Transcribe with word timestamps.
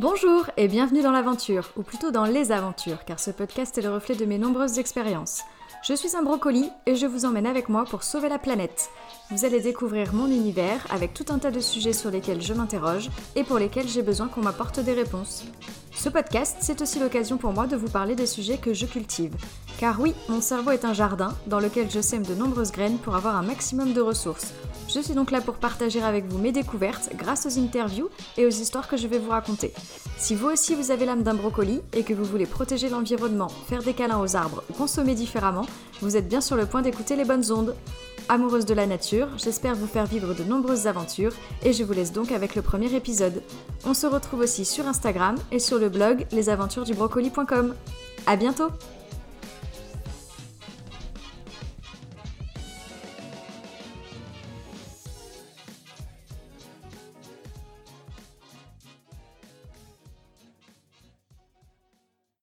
Bonjour 0.00 0.48
et 0.56 0.68
bienvenue 0.68 1.02
dans 1.02 1.10
l'aventure, 1.10 1.72
ou 1.76 1.82
plutôt 1.82 2.12
dans 2.12 2.24
les 2.24 2.52
aventures, 2.52 3.04
car 3.04 3.18
ce 3.18 3.32
podcast 3.32 3.76
est 3.76 3.82
le 3.82 3.92
reflet 3.92 4.14
de 4.14 4.26
mes 4.26 4.38
nombreuses 4.38 4.78
expériences. 4.78 5.42
Je 5.82 5.92
suis 5.92 6.14
un 6.14 6.22
brocoli 6.22 6.70
et 6.86 6.94
je 6.94 7.04
vous 7.04 7.24
emmène 7.24 7.48
avec 7.48 7.68
moi 7.68 7.84
pour 7.84 8.04
sauver 8.04 8.28
la 8.28 8.38
planète. 8.38 8.90
Vous 9.32 9.44
allez 9.44 9.60
découvrir 9.60 10.14
mon 10.14 10.28
univers 10.28 10.86
avec 10.90 11.14
tout 11.14 11.24
un 11.30 11.40
tas 11.40 11.50
de 11.50 11.58
sujets 11.58 11.92
sur 11.92 12.12
lesquels 12.12 12.40
je 12.40 12.54
m'interroge 12.54 13.10
et 13.34 13.42
pour 13.42 13.58
lesquels 13.58 13.88
j'ai 13.88 14.02
besoin 14.02 14.28
qu'on 14.28 14.40
m'apporte 14.40 14.78
des 14.78 14.92
réponses. 14.92 15.44
Ce 15.98 16.08
podcast, 16.08 16.58
c'est 16.60 16.80
aussi 16.80 17.00
l'occasion 17.00 17.38
pour 17.38 17.52
moi 17.52 17.66
de 17.66 17.74
vous 17.74 17.88
parler 17.88 18.14
des 18.14 18.26
sujets 18.26 18.56
que 18.56 18.72
je 18.72 18.86
cultive. 18.86 19.34
Car 19.80 20.00
oui, 20.00 20.14
mon 20.28 20.40
cerveau 20.40 20.70
est 20.70 20.84
un 20.84 20.92
jardin 20.92 21.34
dans 21.48 21.58
lequel 21.58 21.90
je 21.90 22.00
sème 22.00 22.22
de 22.22 22.36
nombreuses 22.36 22.70
graines 22.70 22.98
pour 22.98 23.16
avoir 23.16 23.34
un 23.34 23.42
maximum 23.42 23.92
de 23.92 24.00
ressources. 24.00 24.52
Je 24.88 25.00
suis 25.00 25.14
donc 25.14 25.32
là 25.32 25.40
pour 25.40 25.54
partager 25.56 26.00
avec 26.00 26.26
vous 26.26 26.38
mes 26.38 26.52
découvertes 26.52 27.10
grâce 27.16 27.46
aux 27.46 27.58
interviews 27.58 28.10
et 28.36 28.46
aux 28.46 28.48
histoires 28.48 28.86
que 28.86 28.96
je 28.96 29.08
vais 29.08 29.18
vous 29.18 29.30
raconter. 29.30 29.74
Si 30.18 30.36
vous 30.36 30.46
aussi 30.46 30.76
vous 30.76 30.92
avez 30.92 31.04
l'âme 31.04 31.24
d'un 31.24 31.34
brocoli 31.34 31.80
et 31.92 32.04
que 32.04 32.14
vous 32.14 32.24
voulez 32.24 32.46
protéger 32.46 32.88
l'environnement, 32.88 33.48
faire 33.48 33.82
des 33.82 33.92
câlins 33.92 34.20
aux 34.20 34.36
arbres 34.36 34.62
ou 34.70 34.74
consommer 34.74 35.16
différemment, 35.16 35.66
vous 36.00 36.16
êtes 36.16 36.28
bien 36.28 36.40
sur 36.40 36.54
le 36.54 36.66
point 36.66 36.82
d'écouter 36.82 37.16
les 37.16 37.24
bonnes 37.24 37.50
ondes. 37.50 37.74
Amoureuse 38.30 38.66
de 38.66 38.74
la 38.74 38.86
nature, 38.86 39.28
j'espère 39.38 39.74
vous 39.74 39.86
faire 39.86 40.04
vivre 40.04 40.34
de 40.34 40.44
nombreuses 40.44 40.86
aventures 40.86 41.32
et 41.64 41.72
je 41.72 41.82
vous 41.82 41.94
laisse 41.94 42.12
donc 42.12 42.30
avec 42.30 42.54
le 42.56 42.62
premier 42.62 42.94
épisode. 42.94 43.42
On 43.86 43.94
se 43.94 44.06
retrouve 44.06 44.40
aussi 44.40 44.66
sur 44.66 44.86
Instagram 44.86 45.36
et 45.50 45.58
sur 45.58 45.78
le 45.78 45.88
blog 45.88 46.26
lesaventuresdubrocoli.com. 46.32 47.74
À 48.26 48.36
bientôt! 48.36 48.68